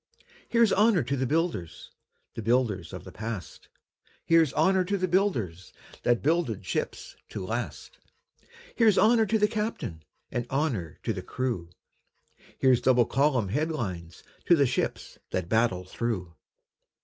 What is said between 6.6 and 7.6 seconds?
ships to